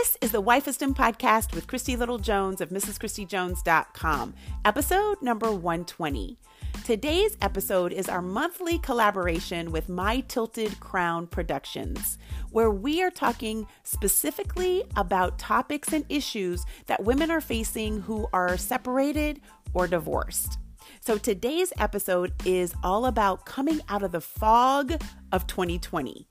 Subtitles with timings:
[0.00, 4.34] This is the Wife Wisdom Podcast with Christy Little Jones of MrsChristyJones.com,
[4.64, 6.38] episode number 120.
[6.86, 12.16] Today's episode is our monthly collaboration with My Tilted Crown Productions,
[12.50, 18.56] where we are talking specifically about topics and issues that women are facing who are
[18.56, 19.42] separated
[19.74, 20.58] or divorced.
[21.00, 24.92] So today's episode is all about coming out of the fog
[25.30, 26.26] of 2020.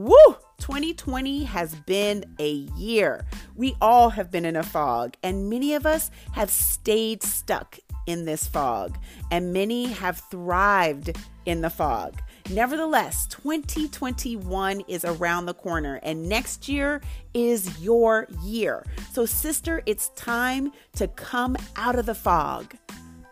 [0.00, 0.36] Woo!
[0.60, 3.26] 2020 has been a year.
[3.54, 8.24] We all have been in a fog, and many of us have stayed stuck in
[8.24, 8.96] this fog,
[9.30, 12.18] and many have thrived in the fog.
[12.48, 17.02] Nevertheless, 2021 is around the corner, and next year
[17.34, 18.86] is your year.
[19.12, 22.74] So, sister, it's time to come out of the fog.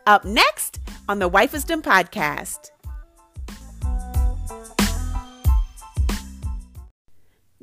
[0.07, 2.73] Up next on the Wife Wisdom Podcast.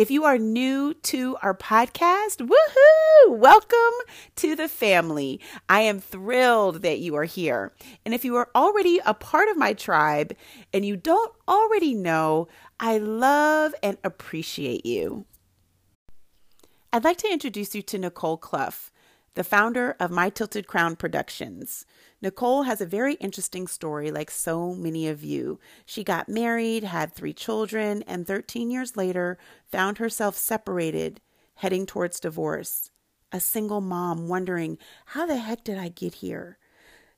[0.00, 3.36] If you are new to our podcast, woohoo!
[3.36, 3.76] Welcome
[4.36, 5.42] to the family.
[5.68, 7.74] I am thrilled that you are here.
[8.06, 10.34] And if you are already a part of my tribe
[10.72, 12.48] and you don't already know,
[12.80, 15.26] I love and appreciate you.
[16.94, 18.88] I'd like to introduce you to Nicole Clough,
[19.34, 21.84] the founder of My Tilted Crown Productions.
[22.22, 25.58] Nicole has a very interesting story, like so many of you.
[25.86, 29.38] She got married, had three children, and 13 years later
[29.70, 31.20] found herself separated,
[31.56, 32.90] heading towards divorce.
[33.32, 34.76] A single mom wondering,
[35.06, 36.58] how the heck did I get here?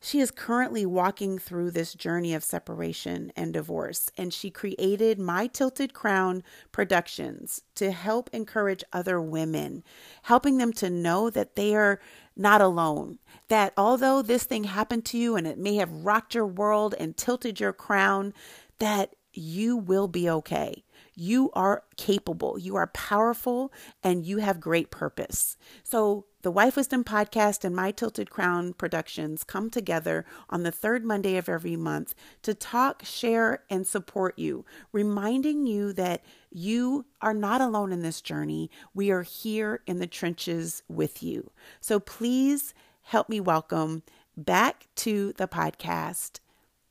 [0.05, 5.47] She is currently walking through this journey of separation and divorce, and she created My
[5.47, 6.43] Tilted Crown
[6.73, 9.85] Productions to help encourage other women,
[10.23, 12.01] helping them to know that they are
[12.37, 13.19] not alone.
[13.49, 17.17] That although this thing happened to you and it may have rocked your world and
[17.17, 18.33] tilted your crown,
[18.79, 20.85] that you will be okay.
[21.15, 23.73] You are capable, you are powerful,
[24.03, 25.57] and you have great purpose.
[25.83, 31.05] So, the Wife Wisdom podcast and My Tilted Crown Productions come together on the third
[31.05, 37.33] Monday of every month to talk, share, and support you, reminding you that you are
[37.33, 38.73] not alone in this journey.
[38.93, 41.53] We are here in the trenches with you.
[41.81, 44.03] So, please help me welcome
[44.37, 46.41] back to the podcast,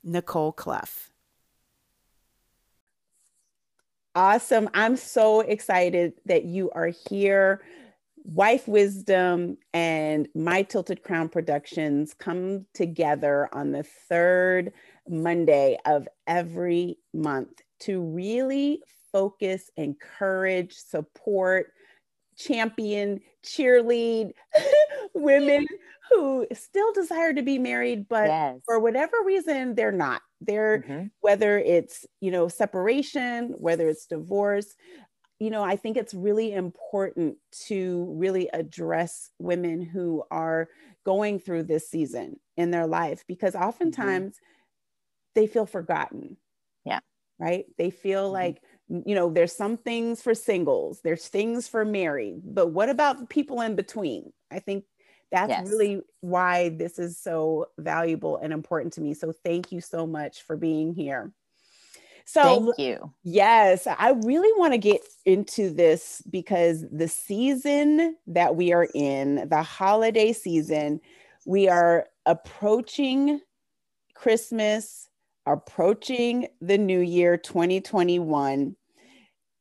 [0.01, 1.09] Nicole Clough.
[4.15, 4.69] Awesome.
[4.73, 7.61] I'm so excited that you are here.
[8.23, 14.73] Wife Wisdom and My Tilted Crown Productions come together on the third
[15.09, 18.81] Monday of every month to really
[19.11, 21.73] focus, encourage, support,
[22.37, 24.31] champion, cheerlead
[25.13, 25.67] women
[26.09, 28.59] who still desire to be married, but yes.
[28.65, 30.21] for whatever reason, they're not.
[30.41, 31.05] They're mm-hmm.
[31.21, 34.75] whether it's, you know, separation, whether it's divorce,
[35.41, 40.69] you know, I think it's really important to really address women who are
[41.03, 43.65] going through this season in their life because mm-hmm.
[43.65, 45.31] oftentimes mm-hmm.
[45.33, 46.37] they feel forgotten.
[46.85, 46.99] Yeah.
[47.39, 47.65] Right.
[47.79, 48.33] They feel mm-hmm.
[48.33, 53.17] like, you know, there's some things for singles, there's things for married, but what about
[53.17, 54.31] the people in between?
[54.51, 54.83] I think
[55.31, 55.67] that's yes.
[55.67, 59.15] really why this is so valuable and important to me.
[59.15, 61.31] So thank you so much for being here.
[62.25, 63.13] So thank you.
[63.23, 69.47] Yes, I really want to get into this because the season that we are in,
[69.49, 71.01] the holiday season,
[71.45, 73.41] we are approaching
[74.13, 75.09] Christmas,
[75.45, 78.75] approaching the new year 2021.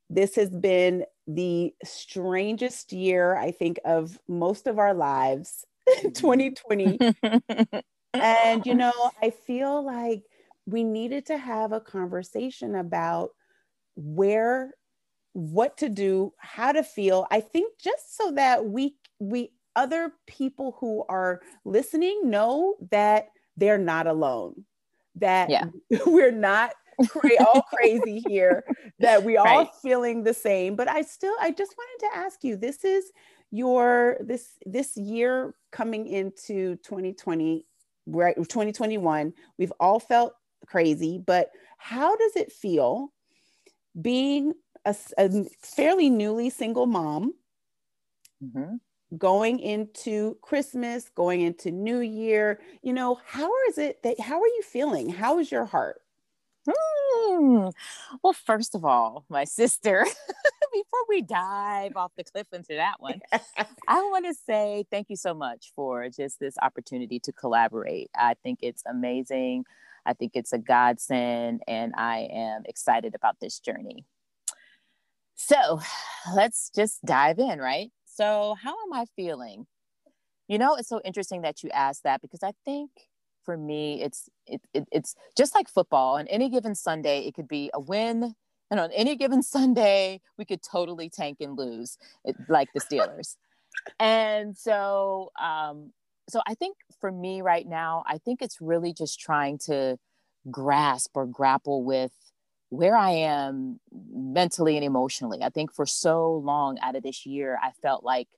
[0.08, 5.64] This has been the strangest year, I think, of most of our lives,
[6.02, 6.98] 2020.
[8.14, 8.92] and, you know,
[9.22, 10.24] I feel like
[10.70, 13.30] we needed to have a conversation about
[13.96, 14.74] where,
[15.32, 17.26] what to do, how to feel.
[17.30, 23.78] I think just so that we, we, other people who are listening know that they're
[23.78, 24.64] not alone,
[25.16, 25.64] that yeah.
[26.06, 26.72] we're not
[27.08, 28.64] cra- all crazy here
[28.98, 29.46] that we right.
[29.46, 33.10] all feeling the same but i still i just wanted to ask you this is
[33.50, 37.66] your this this year coming into 2020
[38.06, 40.34] right 2021 we've all felt
[40.70, 43.12] crazy but how does it feel
[44.00, 47.34] being a, a fairly newly single mom,
[48.42, 48.76] mm-hmm.
[49.16, 54.46] going into Christmas, going into New Year, you know, how is it that, how are
[54.46, 55.08] you feeling?
[55.08, 56.00] How is your heart?
[56.68, 57.68] Hmm.
[58.22, 60.04] Well, first of all, my sister,
[60.72, 65.16] before we dive off the cliff into that one, I want to say thank you
[65.16, 68.10] so much for just this opportunity to collaborate.
[68.14, 69.64] I think it's amazing.
[70.06, 74.04] I think it's a godsend, and I am excited about this journey.
[75.34, 75.80] So
[76.34, 77.90] let's just dive in, right?
[78.04, 79.66] So, how am I feeling?
[80.48, 82.90] You know, it's so interesting that you asked that because I think
[83.44, 86.16] for me, it's it, it, it's just like football.
[86.16, 88.34] On any given Sunday, it could be a win,
[88.70, 91.96] and on any given Sunday, we could totally tank and lose,
[92.48, 93.36] like the Steelers.
[93.98, 95.92] and so, um,
[96.30, 99.98] so I think for me right now, I think it's really just trying to
[100.50, 102.12] grasp or grapple with
[102.70, 103.80] where I am
[104.12, 105.42] mentally and emotionally.
[105.42, 108.28] I think for so long out of this year, I felt like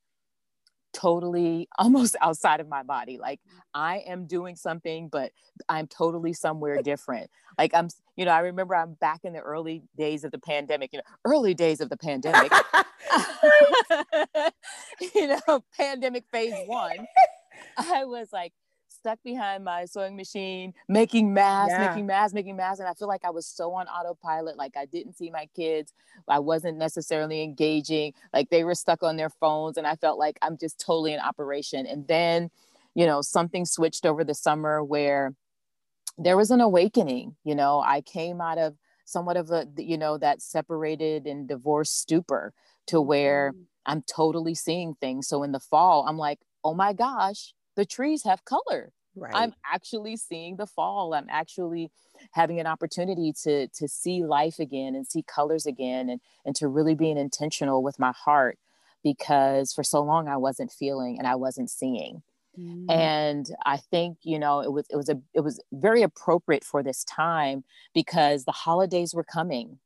[0.92, 3.18] totally almost outside of my body.
[3.18, 3.40] Like
[3.74, 5.32] I am doing something, but
[5.68, 7.30] I'm totally somewhere different.
[7.58, 10.92] Like I'm, you know, I remember I'm back in the early days of the pandemic,
[10.92, 12.52] you know, early days of the pandemic,
[15.14, 17.06] you know, pandemic phase one.
[17.92, 18.52] I was like,
[18.92, 21.88] stuck behind my sewing machine, making masks, yeah.
[21.88, 22.78] making masks, making masks.
[22.78, 24.56] And I feel like I was so on autopilot.
[24.56, 25.92] Like I didn't see my kids.
[26.28, 28.12] I wasn't necessarily engaging.
[28.32, 29.76] Like they were stuck on their phones.
[29.76, 31.86] And I felt like I'm just totally in operation.
[31.86, 32.50] And then,
[32.94, 35.34] you know, something switched over the summer where
[36.18, 37.36] there was an awakening.
[37.44, 41.98] You know, I came out of somewhat of a, you know, that separated and divorced
[41.98, 42.52] stupor
[42.86, 43.62] to where mm-hmm.
[43.86, 45.26] I'm totally seeing things.
[45.26, 48.92] So in the fall, I'm like, oh my gosh, the trees have color.
[49.14, 49.32] Right.
[49.34, 51.12] I'm actually seeing the fall.
[51.12, 51.90] I'm actually
[52.32, 56.68] having an opportunity to to see life again and see colors again and and to
[56.68, 58.58] really being intentional with my heart
[59.04, 62.22] because for so long I wasn't feeling and I wasn't seeing.
[62.58, 62.90] Mm.
[62.90, 66.82] And I think, you know, it was it was a it was very appropriate for
[66.82, 67.64] this time
[67.94, 69.78] because the holidays were coming.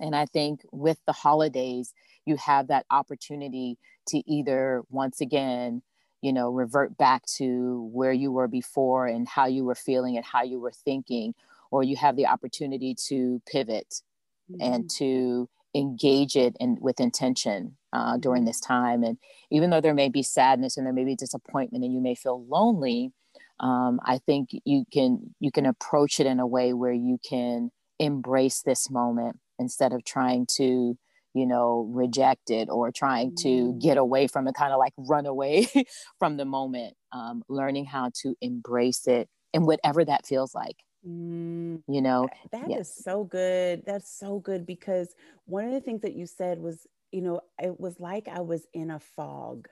[0.00, 1.92] And I think with the holidays,
[2.24, 3.76] you have that opportunity
[4.08, 5.82] to either once again
[6.22, 10.24] you know revert back to where you were before and how you were feeling and
[10.24, 11.34] how you were thinking
[11.70, 14.02] or you have the opportunity to pivot
[14.50, 14.60] mm-hmm.
[14.60, 18.48] and to engage it and with intention uh, during mm-hmm.
[18.48, 19.18] this time and
[19.50, 22.44] even though there may be sadness and there may be disappointment and you may feel
[22.46, 23.12] lonely
[23.60, 27.70] um, i think you can you can approach it in a way where you can
[27.98, 30.98] embrace this moment instead of trying to
[31.34, 33.80] you know, reject it or trying to mm.
[33.80, 35.66] get away from it, kind of like run away
[36.18, 40.76] from the moment, um, learning how to embrace it and whatever that feels like.
[41.06, 42.78] Mm, you know, that yeah.
[42.78, 43.82] is so good.
[43.86, 45.14] That's so good because
[45.46, 48.66] one of the things that you said was, you know, it was like I was
[48.74, 49.68] in a fog,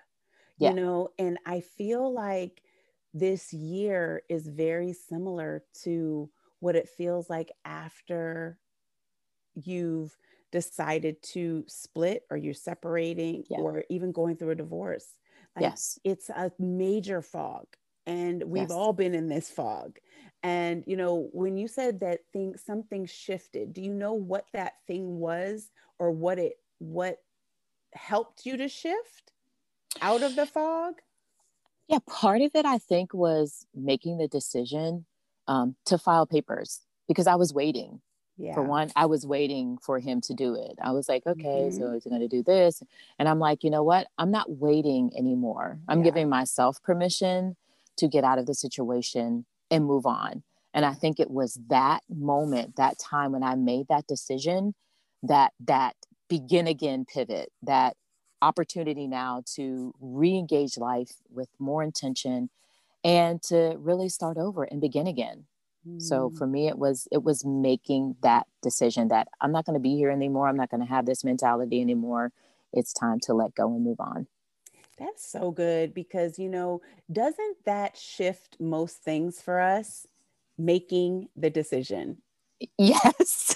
[0.59, 0.71] yeah.
[0.71, 2.63] you know, and I feel like
[3.13, 8.59] this year is very similar to what it feels like after
[9.55, 10.17] you've
[10.51, 13.59] decided to split or you're separating yeah.
[13.59, 15.07] or even going through a divorce.
[15.57, 15.99] Like, yes.
[16.05, 17.67] It's a major fog.
[18.07, 18.71] And we've yes.
[18.71, 19.99] all been in this fog.
[20.43, 24.75] And you know, when you said that thing something shifted, do you know what that
[24.87, 27.19] thing was or what it what
[27.93, 29.33] helped you to shift
[30.01, 30.95] out of the fog?
[31.89, 35.07] Yeah, part of it I think was making the decision
[35.49, 38.01] um, to file papers because I was waiting
[38.39, 38.55] yeah.
[38.55, 41.77] for one i was waiting for him to do it i was like okay mm-hmm.
[41.77, 42.83] so he's going to do this
[43.19, 46.05] and i'm like you know what i'm not waiting anymore i'm yeah.
[46.05, 47.57] giving myself permission
[47.97, 50.43] to get out of the situation and move on
[50.73, 54.75] and i think it was that moment that time when i made that decision
[55.23, 55.97] that that
[56.29, 57.97] begin again pivot that
[58.41, 62.49] opportunity now to re-engage life with more intention
[63.05, 65.45] and to really start over and begin again
[65.99, 66.39] so mm.
[66.39, 69.97] for me, it was it was making that decision that I'm not going to be
[69.97, 70.49] here anymore.
[70.49, 72.33] I'm not going to have this mentality anymore.
[72.73, 74.27] It's time to let go and move on.
[74.99, 76.81] That's so good because you know,
[77.11, 80.07] doesn't that shift most things for us?
[80.57, 82.19] Making the decision.
[82.77, 83.55] Yes.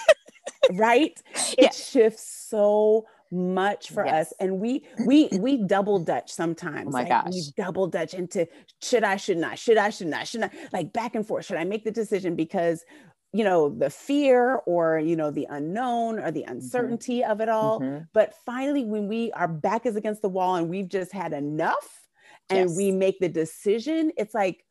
[0.75, 1.21] right?
[1.59, 4.29] It shifts so much for yes.
[4.29, 8.15] us and we we we double dutch sometimes oh my like gosh we double dutch
[8.15, 8.47] into
[8.83, 11.57] should i should not should i should not should not like back and forth should
[11.57, 12.85] i make the decision because
[13.33, 16.53] you know the fear or you know the unknown or the mm-hmm.
[16.53, 17.31] uncertainty mm-hmm.
[17.31, 18.05] of it all mm-hmm.
[18.13, 22.09] but finally when we our back is against the wall and we've just had enough
[22.51, 22.77] and yes.
[22.77, 24.65] we make the decision it's like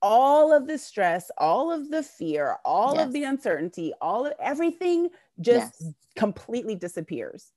[0.00, 3.06] all of the stress all of the fear all yes.
[3.06, 5.08] of the uncertainty all of everything
[5.40, 5.82] just
[6.16, 7.52] completely disappears.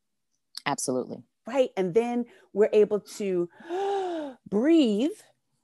[0.67, 1.23] Absolutely.
[1.47, 1.71] Right.
[1.77, 3.49] And then we're able to
[4.49, 5.11] breathe.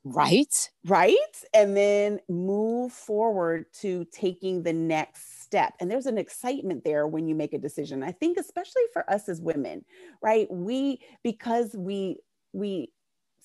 [0.06, 0.70] Right.
[0.86, 1.16] Right.
[1.54, 5.74] And then move forward to taking the next step.
[5.80, 8.04] And there's an excitement there when you make a decision.
[8.04, 9.86] I think, especially for us as women,
[10.22, 10.48] right?
[10.52, 12.18] We, because we,
[12.54, 12.92] we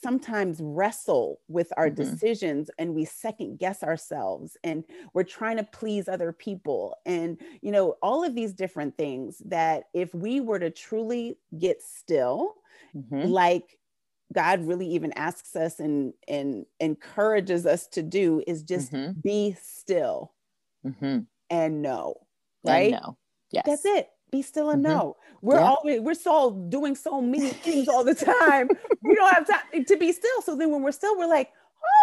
[0.02, 2.02] sometimes wrestle with our mm-hmm.
[2.02, 7.72] decisions and we second guess ourselves and we're trying to please other people and you
[7.72, 12.54] know all of these different things that if we were to truly get still
[12.94, 13.28] mm-hmm.
[13.28, 13.78] like
[14.32, 19.18] god really even asks us and and encourages us to do is just mm-hmm.
[19.20, 20.32] be still
[20.86, 21.20] mm-hmm.
[21.50, 22.14] and know
[22.64, 23.16] right and know.
[23.50, 24.92] yes that's it be still and mm-hmm.
[24.92, 25.16] know.
[25.40, 25.70] We're yeah.
[25.70, 28.68] always we're so doing so many things all the time.
[29.02, 30.42] we don't have time to be still.
[30.42, 31.50] So then when we're still, we're like,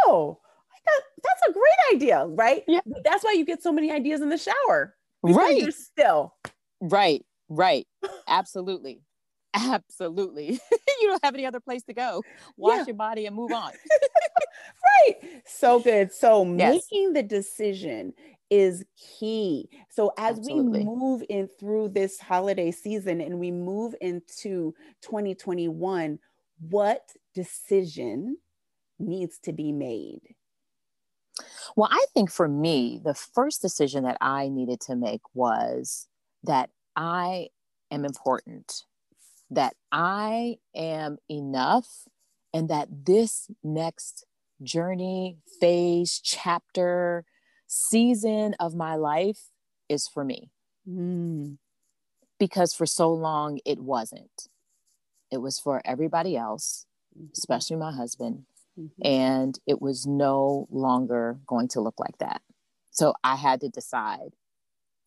[0.06, 0.40] oh,
[0.86, 2.64] got, that's a great idea, right?
[2.68, 2.82] Yeah.
[3.04, 4.96] That's why you get so many ideas in the shower.
[5.24, 5.62] Right.
[5.62, 6.36] You're still.
[6.82, 7.26] Right.
[7.50, 7.88] Right.
[8.28, 9.02] Absolutely.
[9.54, 10.60] Absolutely.
[11.02, 12.22] you don't have any other place to go.
[12.58, 12.86] Wash yeah.
[12.88, 13.72] your body and move on.
[15.08, 15.16] right.
[15.46, 16.12] So good.
[16.12, 16.74] So yes.
[16.74, 18.14] making the decision
[18.56, 18.86] is
[19.20, 19.70] key.
[19.90, 20.80] So as Absolutely.
[20.80, 26.18] we move in through this holiday season and we move into 2021,
[26.70, 27.02] what
[27.34, 28.38] decision
[28.98, 30.22] needs to be made?
[31.76, 36.08] Well, I think for me, the first decision that I needed to make was
[36.44, 37.50] that I
[37.92, 38.84] am important,
[39.52, 42.08] that I am enough,
[42.54, 44.26] and that this next
[44.64, 47.26] journey, phase, chapter,
[47.68, 49.50] season of my life
[49.90, 50.52] is for me.
[50.88, 51.58] Mm.
[52.40, 54.48] Because for so long it wasn't.
[55.32, 56.86] It was for everybody else,
[57.18, 57.28] mm-hmm.
[57.36, 58.44] especially my husband.
[58.80, 59.08] Mm-hmm.
[59.08, 62.42] And it was no longer going to look like that.
[62.92, 64.36] So I had to decide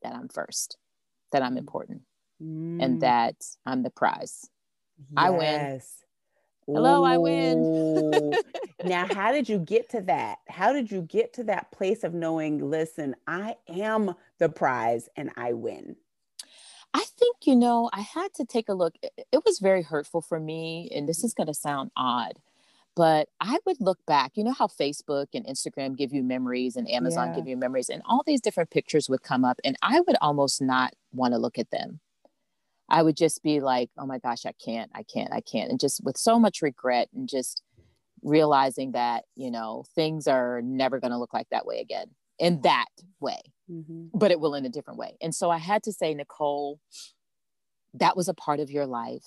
[0.02, 0.76] that I'm first,
[1.32, 1.58] that I'm mm.
[1.58, 2.02] important,
[2.42, 2.82] mm.
[2.82, 3.36] and that
[3.66, 4.48] I'm the prize.
[4.98, 5.14] Yes.
[5.16, 5.80] I win.
[6.74, 8.34] Hello, I win.
[8.84, 10.38] now, how did you get to that?
[10.48, 15.30] How did you get to that place of knowing, listen, I am the prize and
[15.34, 15.96] I win?
[16.92, 18.94] I think, you know, I had to take a look.
[19.02, 20.90] It was very hurtful for me.
[20.94, 22.34] And this is going to sound odd,
[22.94, 24.32] but I would look back.
[24.34, 27.36] You know how Facebook and Instagram give you memories and Amazon yeah.
[27.36, 30.60] give you memories, and all these different pictures would come up, and I would almost
[30.60, 32.00] not want to look at them.
[32.88, 35.70] I would just be like, oh my gosh, I can't, I can't, I can't.
[35.70, 37.62] And just with so much regret and just
[38.22, 42.06] realizing that, you know, things are never going to look like that way again
[42.38, 42.86] in that
[43.20, 43.40] way,
[43.70, 44.06] mm-hmm.
[44.14, 45.16] but it will in a different way.
[45.20, 46.80] And so I had to say, Nicole,
[47.94, 49.26] that was a part of your life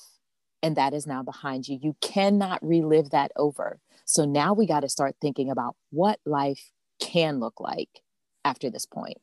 [0.64, 1.78] and that is now behind you.
[1.82, 3.80] You cannot relive that over.
[4.06, 8.02] So now we got to start thinking about what life can look like
[8.46, 9.18] after this point.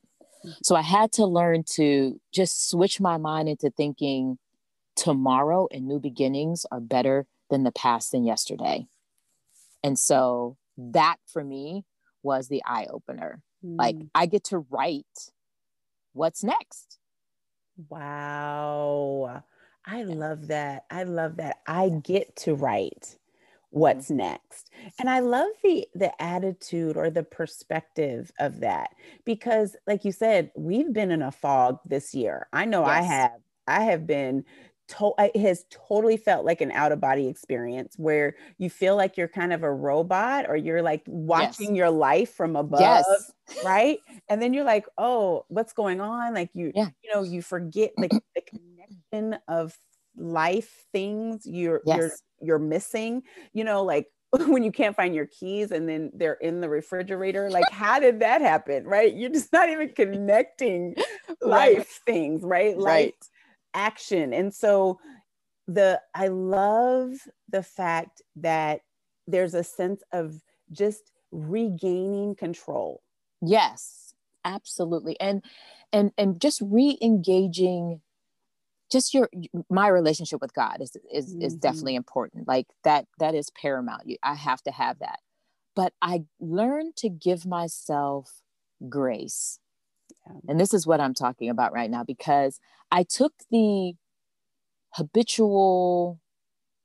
[0.62, 4.38] So I had to learn to just switch my mind into thinking
[4.96, 8.86] tomorrow and new beginnings are better than the past and yesterday.
[9.82, 11.84] And so that for me
[12.22, 13.42] was the eye opener.
[13.64, 13.78] Mm.
[13.78, 15.30] Like I get to write
[16.12, 16.98] what's next.
[17.88, 19.42] Wow.
[19.86, 20.84] I love that.
[20.90, 21.58] I love that.
[21.66, 23.17] I get to write
[23.70, 24.18] what's mm-hmm.
[24.18, 28.90] next and i love the the attitude or the perspective of that
[29.24, 32.90] because like you said we've been in a fog this year i know yes.
[32.90, 33.32] i have
[33.66, 34.44] i have been
[34.88, 39.18] to- it has totally felt like an out of body experience where you feel like
[39.18, 41.76] you're kind of a robot or you're like watching yes.
[41.76, 43.32] your life from above yes.
[43.64, 43.98] right
[44.30, 46.88] and then you're like oh what's going on like you yeah.
[47.02, 49.76] you know you forget like the connection of
[50.18, 51.96] life things you're yes.
[51.96, 52.10] you're
[52.40, 53.22] you're missing
[53.52, 54.06] you know like
[54.46, 58.20] when you can't find your keys and then they're in the refrigerator like how did
[58.20, 60.94] that happen right you're just not even connecting
[61.40, 61.86] life right.
[62.06, 63.14] things right life right.
[63.74, 64.98] action and so
[65.66, 67.12] the i love
[67.48, 68.80] the fact that
[69.26, 73.02] there's a sense of just regaining control
[73.40, 75.42] yes absolutely and
[75.92, 78.00] and and just re-engaging
[78.90, 79.28] just your
[79.70, 81.42] my relationship with God is is mm-hmm.
[81.42, 82.48] is definitely important.
[82.48, 84.06] Like that that is paramount.
[84.06, 85.20] you, I have to have that.
[85.74, 88.42] But I learned to give myself
[88.88, 89.58] grace.
[90.26, 90.38] Yeah.
[90.48, 92.58] And this is what I'm talking about right now because
[92.90, 93.94] I took the
[94.94, 96.20] habitual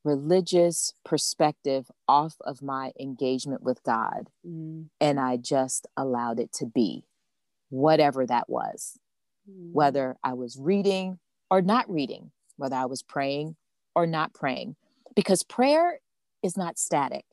[0.04, 4.88] religious perspective off of my engagement with God mm.
[5.00, 7.06] and I just allowed it to be
[7.70, 9.00] whatever that was.
[9.50, 9.72] Mm.
[9.72, 11.20] Whether I was reading
[11.54, 13.56] or not reading, whether I was praying
[13.94, 14.76] or not praying,
[15.16, 16.00] because prayer
[16.42, 17.26] is not static.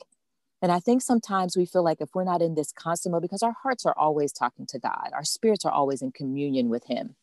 [0.61, 3.43] And I think sometimes we feel like if we're not in this constant mode, because
[3.43, 7.17] our hearts are always talking to God, our spirits are always in communion with Him.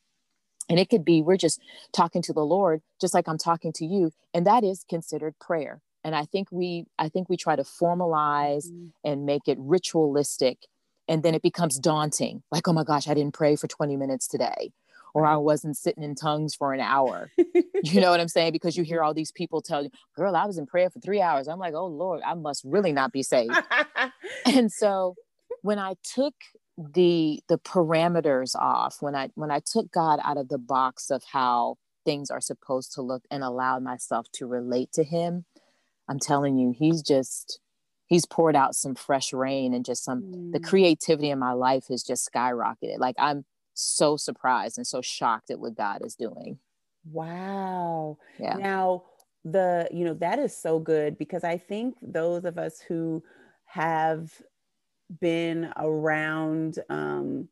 [0.69, 1.61] And it could be we're just
[1.93, 4.09] talking to the Lord, just like I'm talking to you.
[4.33, 5.81] And that is considered prayer.
[6.03, 8.87] And I think we I think we try to formalize mm-hmm.
[9.03, 10.65] and make it ritualistic.
[11.07, 12.41] And then it becomes daunting.
[12.51, 14.71] Like, oh my gosh, I didn't pray for 20 minutes today
[15.17, 17.31] or I wasn't sitting in tongues for an hour.
[17.83, 18.51] you know what I'm saying?
[18.51, 21.21] Because you hear all these people tell you, girl, I was in prayer for three
[21.21, 21.47] hours.
[21.47, 23.51] I'm like, oh Lord, I must really not be saved.
[24.45, 25.15] and so
[25.63, 26.35] when I took
[26.77, 31.23] the the parameters off, when I when I took God out of the box of
[31.31, 35.45] how things are supposed to look and allowed myself to relate to him,
[36.07, 37.59] I'm telling you, he's just
[38.05, 40.51] he's poured out some fresh rain and just some mm.
[40.51, 42.99] the creativity in my life has just skyrocketed.
[42.99, 43.45] Like I'm
[43.77, 46.57] so surprised and so shocked at what God is doing.
[47.11, 48.17] Wow.
[48.39, 48.55] Yeah.
[48.55, 49.03] Now,
[49.45, 53.23] the, you know, that is so good because I think those of us who
[53.65, 54.31] have
[55.21, 57.47] been around, um,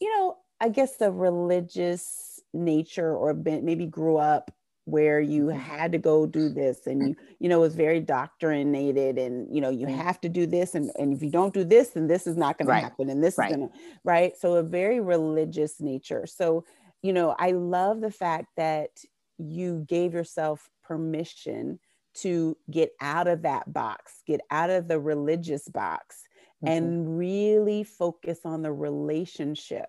[0.00, 4.50] you know, I guess the religious nature or been, maybe grew up
[4.86, 5.58] where you mm-hmm.
[5.58, 9.70] had to go do this and you you know was very doctrinated and you know
[9.70, 9.98] you mm-hmm.
[9.98, 12.58] have to do this and, and if you don't do this then this is not
[12.58, 12.80] going right.
[12.80, 13.50] to happen and this right.
[13.50, 13.74] is going to
[14.04, 16.64] right so a very religious nature so
[17.02, 18.90] you know i love the fact that
[19.38, 21.78] you gave yourself permission
[22.14, 26.24] to get out of that box get out of the religious box
[26.62, 26.72] mm-hmm.
[26.72, 29.88] and really focus on the relationship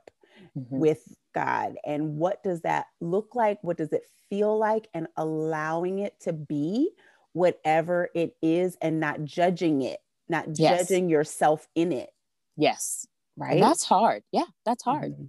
[0.58, 0.80] mm-hmm.
[0.80, 1.04] with
[1.36, 3.60] God and what does that look like?
[3.62, 4.88] What does it feel like?
[4.94, 6.90] And allowing it to be
[7.34, 10.00] whatever it is and not judging it,
[10.30, 10.88] not yes.
[10.88, 12.10] judging yourself in it.
[12.58, 13.06] Yes.
[13.38, 13.54] Right.
[13.54, 14.24] And that's hard.
[14.32, 15.12] Yeah, that's hard.
[15.12, 15.26] Mm-hmm.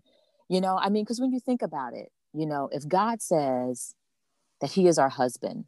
[0.48, 3.94] You know, I mean, because when you think about it, you know, if God says
[4.60, 5.64] that He is our husband,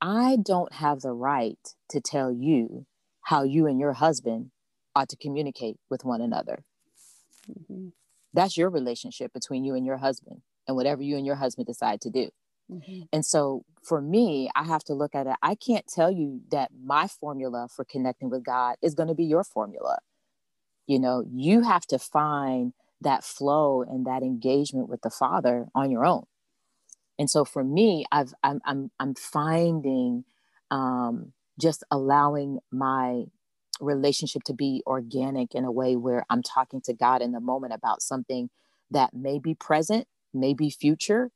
[0.00, 1.58] I don't have the right
[1.88, 2.86] to tell you
[3.22, 4.50] how you and your husband
[4.94, 6.64] ought to communicate with one another.
[7.50, 7.88] Mm-hmm.
[8.34, 12.00] That's your relationship between you and your husband and whatever you and your husband decide
[12.02, 12.30] to do.
[12.70, 13.02] Mm-hmm.
[13.12, 15.36] And so for me, I have to look at it.
[15.42, 19.24] I can't tell you that my formula for connecting with God is going to be
[19.24, 19.98] your formula.
[20.86, 25.90] You know, you have to find that flow and that engagement with the Father on
[25.90, 26.24] your own.
[27.18, 30.24] And so for me, I've I'm I'm I'm finding
[30.70, 33.24] um, just allowing my
[33.80, 37.72] relationship to be organic in a way where I'm talking to God in the moment
[37.72, 38.50] about something
[38.90, 41.30] that may be present, may be future,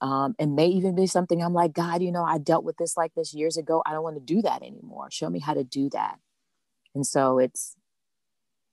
[0.00, 2.96] um, and may even be something I'm like, God, you know, I dealt with this
[2.96, 3.82] like this years ago.
[3.86, 5.08] I don't want to do that anymore.
[5.10, 6.18] Show me how to do that.
[6.94, 7.76] And so it's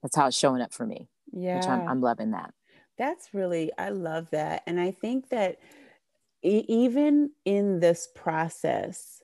[0.01, 1.07] that's how it's showing up for me.
[1.31, 1.55] Yeah.
[1.55, 2.53] Which I'm, I'm loving that.
[2.97, 4.63] That's really, I love that.
[4.65, 5.59] And I think that
[6.43, 9.21] e- even in this process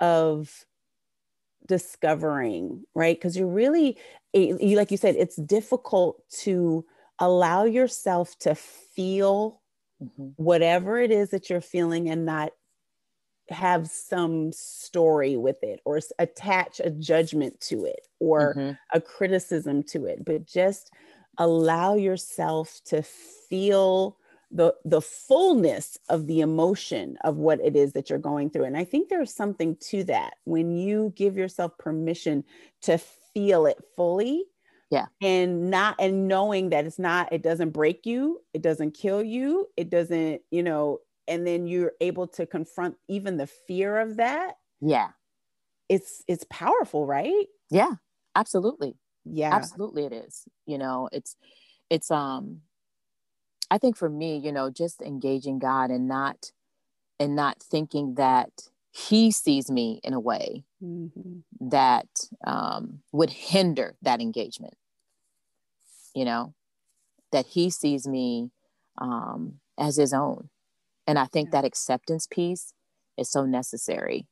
[0.00, 0.65] of
[1.66, 3.16] discovering, right?
[3.16, 3.98] Because you're really,
[4.32, 6.84] you, like you said, it's difficult to
[7.18, 9.60] allow yourself to feel
[10.02, 10.28] mm-hmm.
[10.36, 12.52] whatever it is that you're feeling and not
[13.48, 18.72] have some story with it or attach a judgment to it or mm-hmm.
[18.92, 20.90] a criticism to it, but just
[21.38, 24.16] allow yourself to feel
[24.56, 28.64] the the fullness of the emotion of what it is that you're going through.
[28.64, 32.44] And i think there's something to that when you give yourself permission
[32.82, 32.98] to
[33.34, 34.44] feel it fully
[34.90, 35.06] yeah.
[35.20, 39.66] and not and knowing that it's not it doesn't break you it doesn't kill you
[39.76, 44.54] it doesn't you know and then you're able to confront even the fear of that.
[44.80, 45.08] Yeah.
[45.88, 47.46] It's it's powerful right?
[47.70, 47.94] Yeah
[48.34, 48.96] absolutely.
[49.24, 49.54] Yeah.
[49.54, 51.36] Absolutely it is you know it's
[51.90, 52.60] it's um
[53.70, 56.52] I think for me, you know, just engaging God and not
[57.18, 58.50] and not thinking that
[58.90, 61.68] he sees me in a way mm-hmm.
[61.68, 62.08] that
[62.46, 64.74] um, would hinder that engagement.
[66.14, 66.54] You know,
[67.32, 68.50] that he sees me
[68.98, 70.48] um, as his own,
[71.06, 71.60] and I think yeah.
[71.60, 72.72] that acceptance piece
[73.18, 74.26] is so necessary,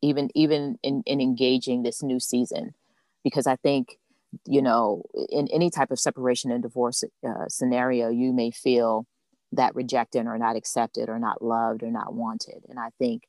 [0.00, 2.74] even even in, in engaging this new season,
[3.22, 3.98] because I think
[4.46, 9.06] you know, in any type of separation and divorce uh, scenario, you may feel
[9.52, 12.64] that rejected or not accepted or not loved or not wanted.
[12.68, 13.22] And I think,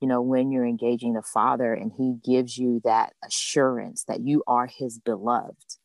[0.00, 4.42] you know, when you're engaging the Father and He gives you that assurance that you
[4.46, 5.76] are His beloved,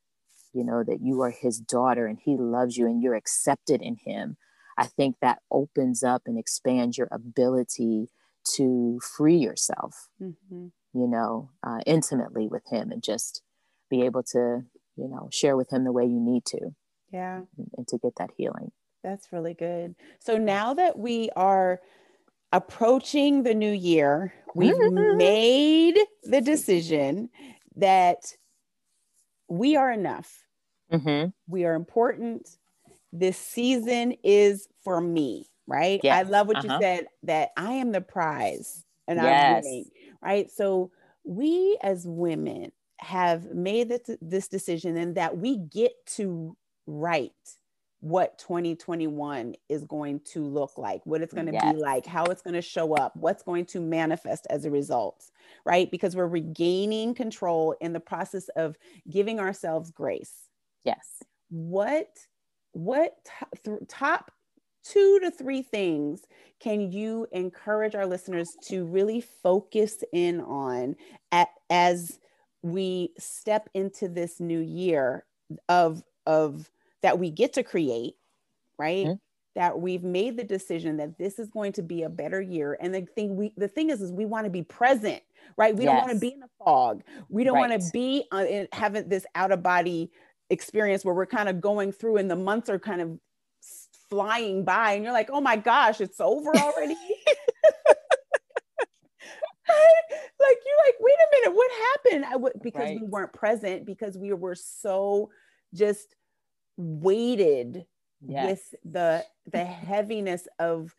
[0.54, 3.98] you know, that you are His daughter and He loves you and you're accepted in
[4.06, 4.38] Him,
[4.78, 8.10] I think that opens up and expands your ability
[8.56, 10.68] to free yourself, mm-hmm.
[10.94, 13.42] you know, uh, intimately with Him and just
[13.90, 14.62] be able to
[14.96, 16.60] you know share with him the way you need to
[17.12, 18.72] yeah and, and to get that healing
[19.04, 21.80] that's really good so now that we are
[22.52, 27.30] approaching the new year we've made the decision
[27.76, 28.36] that
[29.48, 30.44] we are enough
[30.92, 31.30] mm-hmm.
[31.48, 32.58] we are important
[33.14, 36.04] this season is for me right?
[36.04, 36.74] I love what uh-huh.
[36.74, 39.26] you said that I am the prize and yes.
[39.26, 39.86] I'm winning,
[40.22, 40.52] right?
[40.52, 40.92] So
[41.24, 47.32] we as women have made this, this decision and that we get to write
[48.02, 51.74] what 2021 is going to look like, what it's going to yes.
[51.74, 55.26] be like, how it's going to show up, what's going to manifest as a result,
[55.66, 55.92] right?
[55.92, 58.78] Because we're regaining control in the process of
[59.10, 60.48] giving ourselves grace.
[60.86, 61.24] Yes.
[61.50, 62.10] What
[62.72, 63.16] what
[63.66, 64.32] th- top
[64.84, 66.22] two to three things
[66.60, 70.96] can you encourage our listeners to really focus in on
[71.32, 72.20] at, as
[72.62, 75.26] we step into this new year
[75.68, 76.70] of of
[77.02, 78.16] that we get to create
[78.78, 79.14] right mm-hmm.
[79.56, 82.94] that we've made the decision that this is going to be a better year and
[82.94, 85.22] the thing we the thing is is we want to be present
[85.58, 85.94] right we yes.
[85.94, 87.70] don't want to be in the fog we don't right.
[87.70, 90.12] want to be uh, in, having this out of body
[90.50, 93.18] experience where we're kind of going through and the months are kind of
[94.10, 96.96] flying by and you're like oh my gosh it's over already
[100.50, 103.00] like you're like wait a minute what happened I would because right.
[103.00, 105.30] we weren't present because we were so
[105.74, 106.16] just
[106.78, 107.86] weighted
[108.26, 108.50] yes.
[108.50, 110.94] with the the heaviness of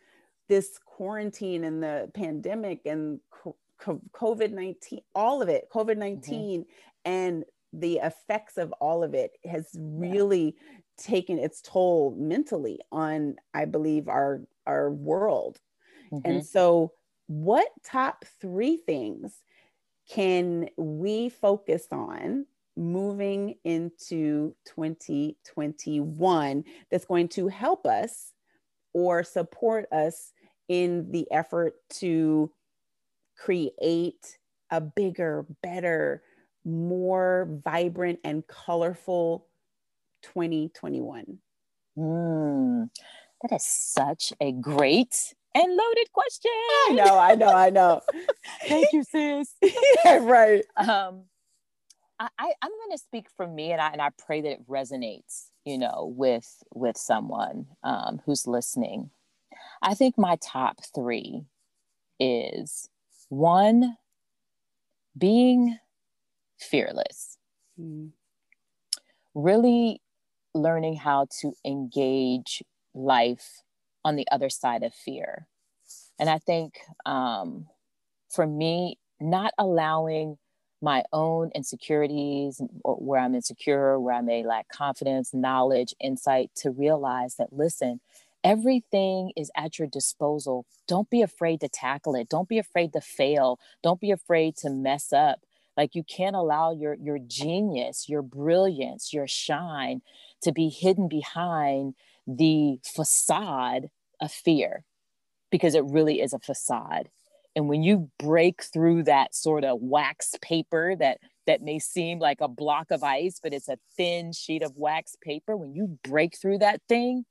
[0.48, 3.20] this quarantine and the pandemic and
[3.80, 6.62] covid-19 all of it covid-19 mm-hmm.
[7.04, 10.78] and the effects of all of it has really yeah.
[10.98, 15.58] taken its toll mentally on i believe our our world
[16.12, 16.28] mm-hmm.
[16.28, 16.92] and so
[17.30, 19.44] what top 3 things
[20.10, 22.44] can we focus on
[22.76, 28.32] moving into 2021 that's going to help us
[28.92, 30.32] or support us
[30.68, 32.50] in the effort to
[33.38, 34.38] create
[34.72, 36.24] a bigger, better,
[36.64, 39.46] more vibrant and colorful
[40.22, 41.38] 2021?
[41.96, 42.90] Mm,
[43.40, 46.50] that is such a great and loaded question.
[46.88, 48.00] I know, I know, I know.
[48.68, 49.54] Thank you, sis.
[50.04, 50.64] yeah, right.
[50.76, 51.24] Um,
[52.18, 54.68] I, I am going to speak for me, and I and I pray that it
[54.68, 59.10] resonates, you know, with with someone um, who's listening.
[59.82, 61.44] I think my top three
[62.18, 62.88] is
[63.30, 63.96] one,
[65.16, 65.78] being
[66.58, 67.38] fearless.
[67.80, 68.10] Mm.
[69.34, 70.02] Really
[70.54, 72.62] learning how to engage
[72.94, 73.62] life
[74.04, 75.46] on the other side of fear.
[76.18, 77.66] And I think um,
[78.28, 80.38] for me, not allowing
[80.82, 86.70] my own insecurities or where I'm insecure, where I may lack confidence, knowledge, insight to
[86.70, 88.00] realize that, listen,
[88.42, 90.64] everything is at your disposal.
[90.88, 92.28] Don't be afraid to tackle it.
[92.28, 93.58] Don't be afraid to fail.
[93.82, 95.40] Don't be afraid to mess up.
[95.76, 100.02] Like you can't allow your your genius, your brilliance, your shine
[100.42, 101.94] to be hidden behind
[102.38, 103.90] the facade
[104.20, 104.84] of fear
[105.50, 107.08] because it really is a facade.
[107.56, 112.40] And when you break through that sort of wax paper that that may seem like
[112.40, 116.38] a block of ice but it's a thin sheet of wax paper when you break
[116.38, 117.24] through that thing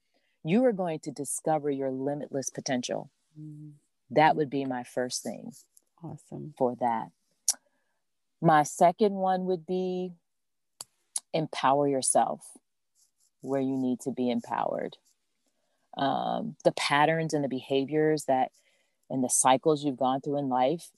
[0.44, 3.12] you are going to discover your limitless potential.
[3.40, 3.74] Mm.
[4.10, 5.52] that would be my first thing
[6.04, 6.54] awesome.
[6.58, 7.10] for that.
[8.42, 10.14] My second one would be
[11.34, 12.42] empower yourself
[13.42, 14.98] where you need to be empowered.
[15.98, 18.52] Um, the patterns and the behaviors that
[19.10, 20.92] and the cycles you've gone through in life,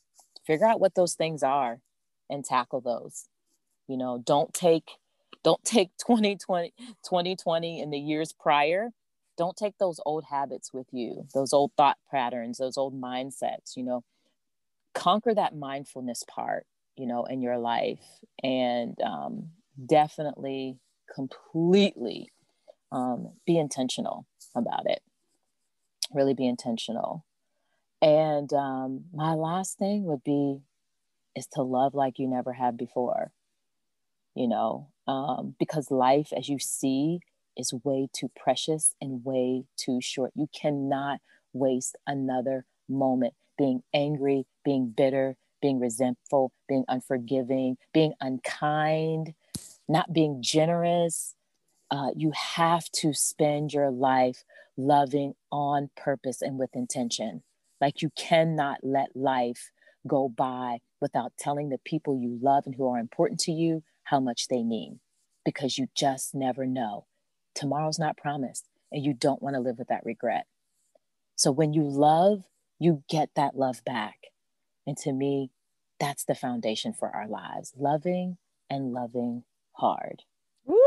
[0.45, 1.79] figure out what those things are
[2.29, 3.25] and tackle those.
[3.87, 4.91] You know, don't take
[5.43, 6.73] don't take 2020
[7.03, 8.89] 2020 and the years prior.
[9.37, 13.83] Don't take those old habits with you those old thought patterns those old mindsets you
[13.83, 14.03] know.
[14.93, 16.65] Conquer that mindfulness part
[16.97, 18.03] you know in your life
[18.43, 19.49] and um,
[19.85, 20.77] definitely
[21.13, 22.31] completely
[22.91, 25.01] um, be intentional about it.
[26.13, 27.25] Really be intentional.
[28.01, 30.59] And um, my last thing would be
[31.35, 33.31] is to love like you never have before,
[34.35, 37.19] you know, um, because life, as you see,
[37.57, 40.31] is way too precious and way too short.
[40.35, 41.19] You cannot
[41.53, 49.33] waste another moment being angry, being bitter, being resentful, being unforgiving, being unkind,
[49.87, 51.35] not being generous.
[51.89, 54.43] Uh, you have to spend your life
[54.77, 57.43] loving on purpose and with intention.
[57.79, 59.71] Like you cannot let life
[60.07, 64.19] go by without telling the people you love and who are important to you how
[64.19, 64.99] much they mean
[65.45, 67.05] because you just never know.
[67.55, 70.45] Tomorrow's not promised and you don't want to live with that regret.
[71.35, 72.43] So when you love,
[72.79, 74.15] you get that love back.
[74.85, 75.51] And to me,
[75.99, 78.37] that's the foundation for our lives loving
[78.69, 79.43] and loving
[79.81, 80.21] hard.
[80.65, 80.77] Woo!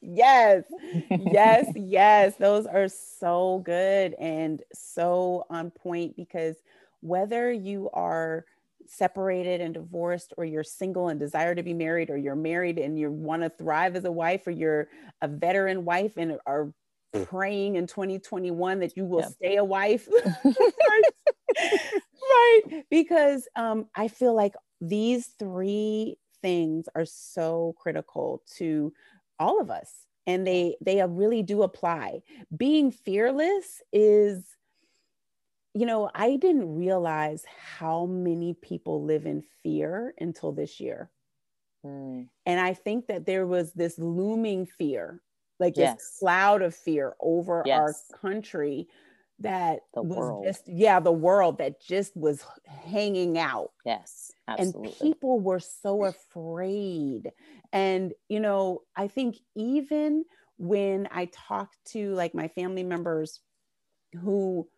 [0.00, 0.64] yes,
[1.10, 2.36] yes, yes.
[2.36, 6.56] Those are so good and so on point because
[7.00, 8.46] whether you are
[8.86, 12.98] separated and divorced or you're single and desire to be married or you're married and
[12.98, 14.88] you want to thrive as a wife or you're
[15.22, 16.72] a veteran wife and are
[17.24, 19.28] praying in 2021 that you will yeah.
[19.28, 20.08] stay a wife
[21.56, 28.92] right because um, i feel like these three things are so critical to
[29.38, 32.20] all of us and they they really do apply
[32.54, 34.44] being fearless is
[35.72, 37.46] you know i didn't realize
[37.78, 41.10] how many people live in fear until this year
[41.82, 42.28] mm.
[42.44, 45.22] and i think that there was this looming fear
[45.58, 45.96] like yes.
[45.96, 47.78] this cloud of fear over yes.
[47.78, 48.86] our country
[49.40, 50.44] that the was world.
[50.44, 54.88] just yeah the world that just was hanging out yes absolutely.
[54.88, 57.32] and people were so afraid
[57.72, 60.24] and you know i think even
[60.56, 63.40] when i talk to like my family members
[64.22, 64.68] who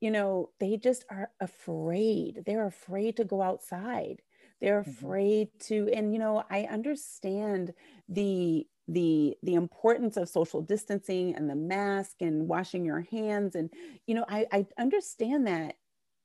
[0.00, 4.20] you know they just are afraid they're afraid to go outside
[4.60, 4.90] they're mm-hmm.
[4.90, 5.86] afraid mm-hmm.
[5.86, 7.72] to and you know i understand
[8.08, 13.70] the the the importance of social distancing and the mask and washing your hands and
[14.06, 15.76] you know I, I understand that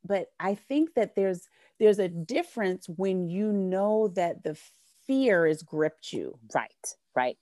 [0.04, 1.48] but i think that there's
[1.80, 4.58] there's a difference when you know that the
[5.06, 6.38] fear has gripped you.
[6.54, 6.72] Right
[7.18, 7.38] right.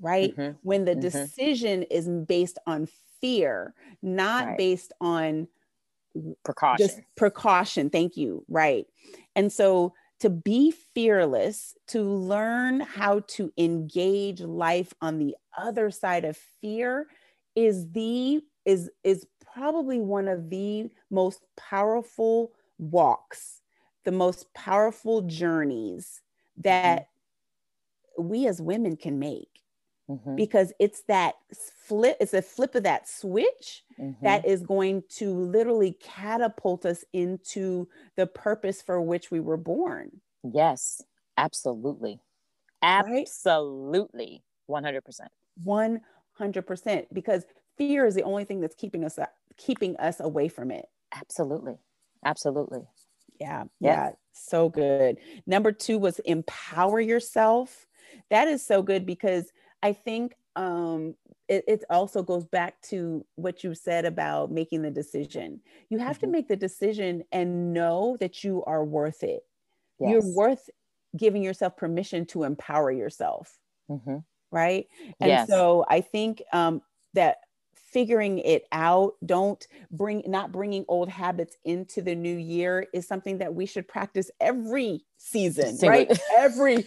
[0.00, 0.36] Right?
[0.36, 0.56] Mm-hmm.
[0.62, 1.00] when the mm-hmm.
[1.00, 2.88] decision is based on
[3.20, 4.58] fear not right.
[4.58, 5.46] based on
[6.44, 7.88] precaution just precaution.
[7.88, 8.44] Thank you.
[8.48, 8.86] Right.
[9.36, 16.24] And so to be fearless, to learn how to engage life on the other side
[16.24, 17.08] of fear
[17.56, 23.62] is the is is probably one of the most powerful walks,
[24.04, 26.20] the most powerful journeys
[26.58, 27.08] that
[28.16, 28.28] mm-hmm.
[28.28, 29.51] we as women can make
[30.10, 30.36] mm-hmm.
[30.36, 34.24] because it's that flip it's a flip of that switch mm-hmm.
[34.24, 40.10] that is going to literally catapult us into the purpose for which we were born
[40.42, 41.02] yes
[41.38, 42.20] absolutely
[42.82, 44.84] absolutely right?
[44.84, 46.00] 100%
[46.40, 47.44] 100% because
[47.76, 49.18] fear is the only thing that's keeping us
[49.56, 51.76] keeping us away from it absolutely
[52.24, 52.82] absolutely
[53.42, 55.18] yeah, yeah, yeah, so good.
[55.46, 57.86] Number two was empower yourself.
[58.30, 61.14] That is so good because I think um,
[61.48, 65.60] it, it, also goes back to what you said about making the decision.
[65.88, 66.26] You have mm-hmm.
[66.26, 69.44] to make the decision and know that you are worth it.
[69.98, 70.10] Yes.
[70.10, 70.68] You're worth
[71.16, 73.58] giving yourself permission to empower yourself.
[73.90, 74.18] Mm-hmm.
[74.50, 74.86] Right.
[75.20, 75.48] And yes.
[75.48, 76.82] so I think um,
[77.14, 77.38] that
[77.92, 79.14] figuring it out.
[79.24, 83.86] Don't bring not bringing old habits into the new year is something that we should
[83.86, 86.10] practice every season right?
[86.36, 86.84] every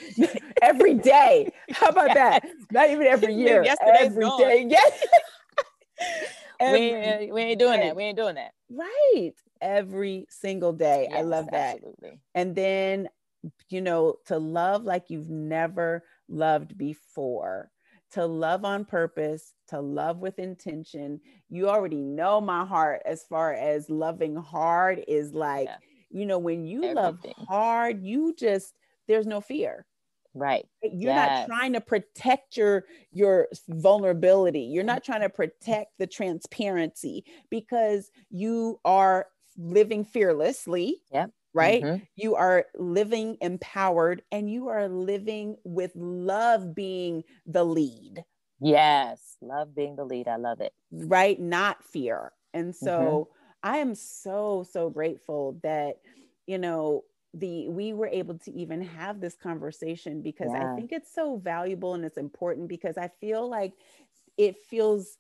[0.62, 1.52] every day.
[1.72, 2.16] How about yes.
[2.16, 2.50] that?
[2.72, 3.66] Not even every year
[3.96, 4.40] every gone.
[4.40, 4.66] day.
[4.68, 5.06] Yes
[6.60, 7.88] every we, ain't, we ain't doing day.
[7.88, 7.96] that.
[7.96, 8.52] We ain't doing that.
[8.70, 9.34] Right.
[9.62, 11.08] Every single day.
[11.10, 11.76] Yes, i love that.
[11.76, 12.20] absolutely.
[12.34, 13.10] and then
[13.70, 17.70] you know to love like you've never loved before
[18.16, 21.20] to love on purpose, to love with intention.
[21.50, 25.76] You already know my heart as far as loving hard is like, yeah.
[26.10, 26.96] you know, when you Everything.
[26.96, 28.74] love hard, you just,
[29.10, 29.86] there's no fear.
[30.34, 30.66] Right.
[30.82, 31.50] You're yes.
[31.50, 34.64] not trying to protect your your vulnerability.
[34.64, 41.02] You're not trying to protect the transparency because you are living fearlessly.
[41.14, 41.82] Yep right?
[41.82, 42.04] Mm-hmm.
[42.16, 48.24] You are living empowered and you are living with love being the lead.
[48.60, 50.28] Yes, love being the lead.
[50.28, 50.74] I love it.
[50.92, 51.40] Right?
[51.40, 52.34] Not fear.
[52.54, 53.30] And so
[53.64, 53.68] mm-hmm.
[53.68, 55.96] I am so, so grateful that,
[56.46, 60.72] you know, the we were able to even have this conversation because yeah.
[60.72, 63.74] I think it's so valuable and it's important because I feel like
[64.38, 65.18] it feels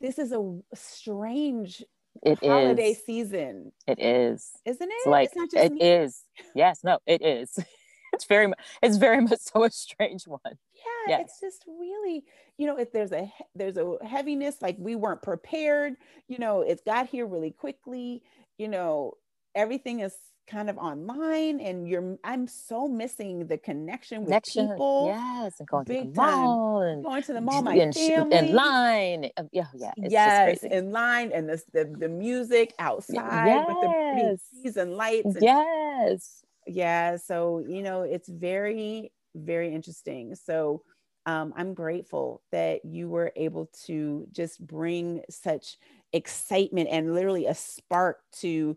[0.00, 1.82] this is a strange
[2.22, 3.04] it holiday is.
[3.04, 3.72] season.
[3.86, 4.94] It is, isn't it?
[4.94, 6.22] It's like it's it is.
[6.54, 7.58] Yes, no, it is.
[8.12, 8.52] it's very,
[8.82, 10.40] it's very much so a strange one.
[10.44, 11.20] Yeah, yes.
[11.24, 12.24] it's just really,
[12.58, 15.94] you know, if there's a there's a heaviness, like we weren't prepared.
[16.28, 18.22] You know, it's got here really quickly.
[18.58, 19.12] You know,
[19.54, 20.14] everything is
[20.46, 25.06] kind of online and you're I'm so missing the connection with connection, people.
[25.08, 28.36] Yes, and going Big to the mall and going to the mall, my and, family.
[28.36, 29.30] In line.
[29.36, 29.92] Uh, yeah, yeah.
[29.96, 33.66] yes, in line and the, the, the music outside yes.
[33.68, 35.34] with the pretty trees and lights.
[35.34, 36.44] And, yes.
[36.66, 37.16] Yeah.
[37.16, 40.34] So, you know, it's very, very interesting.
[40.34, 40.82] So
[41.26, 45.76] um, I'm grateful that you were able to just bring such
[46.12, 48.76] excitement and literally a spark to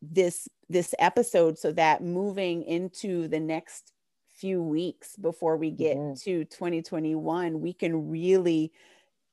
[0.00, 3.92] this this episode so that moving into the next
[4.34, 6.14] few weeks before we get mm-hmm.
[6.14, 8.72] to 2021, we can really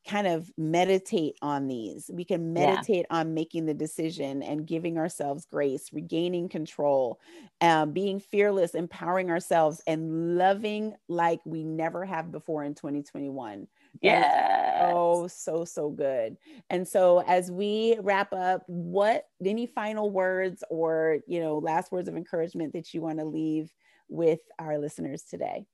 [0.08, 2.10] kind of meditate on these.
[2.14, 3.18] We can meditate yeah.
[3.18, 7.20] on making the decision and giving ourselves grace, regaining control,
[7.62, 13.68] um, being fearless, empowering ourselves, and loving like we never have before in 2021.
[14.02, 14.92] Yeah.
[14.94, 16.38] Oh, so, so good.
[16.70, 22.08] And so as we wrap up, what any final words or, you know, last words
[22.08, 23.72] of encouragement that you want to leave
[24.08, 25.66] with our listeners today?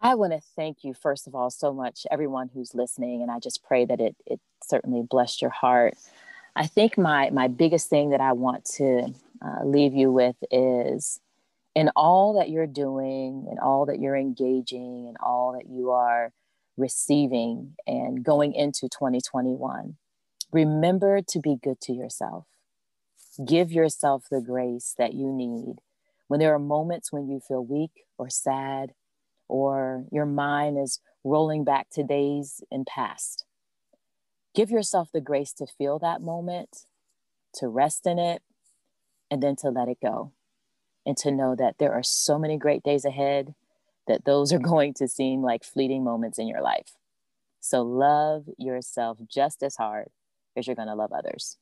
[0.00, 3.22] I want to thank you, first of all, so much, everyone who's listening.
[3.22, 5.94] And I just pray that it, it certainly blessed your heart.
[6.56, 11.20] I think my, my biggest thing that I want to uh, leave you with is
[11.74, 16.32] in all that you're doing, and all that you're engaging, and all that you are
[16.76, 19.96] receiving and going into 2021,
[20.52, 22.46] remember to be good to yourself.
[23.44, 25.76] Give yourself the grace that you need.
[26.28, 28.92] When there are moments when you feel weak or sad
[29.48, 33.44] or your mind is rolling back to days in past.
[34.54, 36.86] Give yourself the grace to feel that moment,
[37.54, 38.42] to rest in it,
[39.30, 40.32] and then to let it go.
[41.04, 43.54] And to know that there are so many great days ahead
[44.06, 46.96] that those are going to seem like fleeting moments in your life.
[47.60, 50.08] So love yourself just as hard
[50.56, 51.58] as you're going to love others.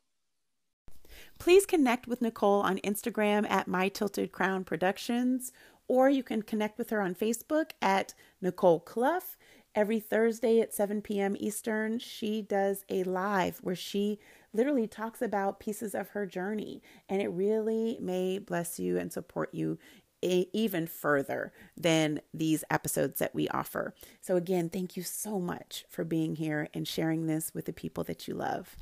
[1.39, 5.53] Please connect with Nicole on Instagram at My Tilted Crown Productions
[5.91, 9.35] or you can connect with her on Facebook at Nicole Clough.
[9.75, 11.35] Every Thursday at 7 p.m.
[11.37, 14.21] Eastern, she does a live where she
[14.53, 19.53] literally talks about pieces of her journey, and it really may bless you and support
[19.53, 19.79] you
[20.23, 23.95] even further than these episodes that we offer.
[24.21, 28.05] So, again, thank you so much for being here and sharing this with the people
[28.05, 28.77] that you love.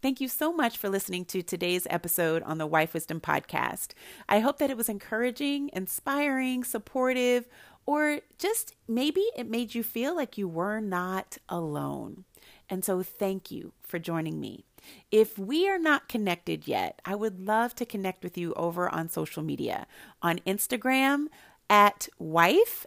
[0.00, 3.94] Thank you so much for listening to today's episode on the Wife Wisdom Podcast.
[4.28, 7.48] I hope that it was encouraging, inspiring, supportive,
[7.84, 12.24] or just maybe it made you feel like you were not alone.
[12.70, 14.67] And so, thank you for joining me.
[15.10, 19.08] If we are not connected yet, I would love to connect with you over on
[19.08, 19.86] social media
[20.22, 21.26] on Instagram
[21.70, 22.80] at wife.wisdom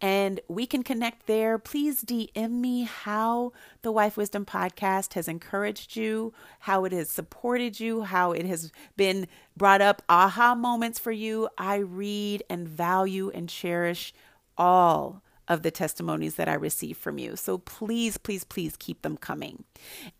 [0.00, 1.58] and we can connect there.
[1.58, 7.80] Please DM me how the Wife Wisdom podcast has encouraged you, how it has supported
[7.80, 11.48] you, how it has been brought up aha moments for you.
[11.58, 14.14] I read and value and cherish
[14.56, 17.34] all of the testimonies that I receive from you.
[17.34, 19.64] So please, please, please keep them coming.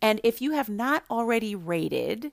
[0.01, 2.31] And if you have not already rated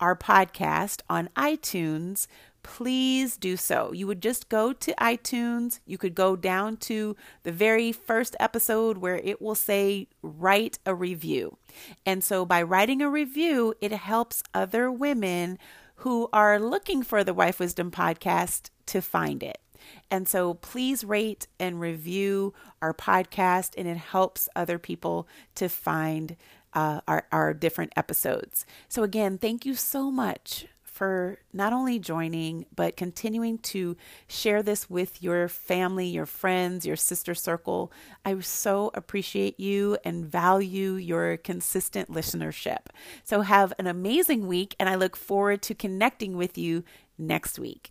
[0.00, 2.26] our podcast on iTunes,
[2.64, 3.92] please do so.
[3.92, 5.78] You would just go to iTunes.
[5.86, 10.94] You could go down to the very first episode where it will say, write a
[10.94, 11.58] review.
[12.04, 15.58] And so by writing a review, it helps other women
[15.96, 19.58] who are looking for the Wife Wisdom podcast to find it.
[20.10, 26.36] And so please rate and review our podcast, and it helps other people to find
[26.74, 28.66] uh, our, our different episodes.
[28.88, 33.96] So, again, thank you so much for not only joining, but continuing to
[34.28, 37.90] share this with your family, your friends, your sister circle.
[38.24, 42.86] I so appreciate you and value your consistent listenership.
[43.24, 46.84] So, have an amazing week, and I look forward to connecting with you
[47.18, 47.90] next week.